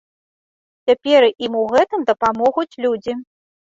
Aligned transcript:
Цяпер 0.93 1.29
ім 1.45 1.53
у 1.61 1.63
гэтым 1.77 2.09
дапамогуць 2.11 2.71
людзі. 2.85 3.13